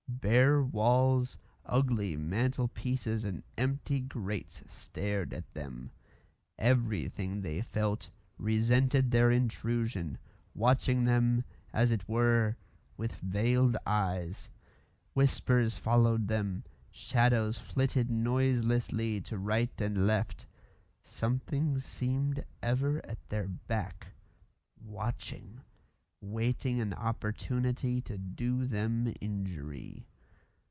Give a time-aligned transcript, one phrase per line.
[0.21, 5.89] Bare walls, ugly mantel pieces and empty grates stared at them.
[6.59, 10.19] Everything, they felt, resented their intrusion,
[10.53, 11.43] watching them,
[11.73, 12.55] as it were,
[12.97, 14.51] with veiled eyes;
[15.13, 20.45] whispers followed them; shadows flitted noiselessly to right and left;
[21.01, 24.07] something seemed ever at their back,
[24.79, 25.61] watching,
[26.23, 30.05] waiting an opportunity to do them injury.